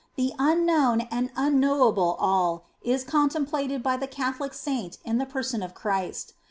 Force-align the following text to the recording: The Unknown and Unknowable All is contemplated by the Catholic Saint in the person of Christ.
The 0.15 0.33
Unknown 0.39 1.01
and 1.11 1.29
Unknowable 1.35 2.15
All 2.17 2.65
is 2.81 3.03
contemplated 3.03 3.83
by 3.83 3.97
the 3.97 4.07
Catholic 4.07 4.55
Saint 4.55 4.97
in 5.05 5.19
the 5.19 5.27
person 5.27 5.61
of 5.61 5.75
Christ. 5.75 6.33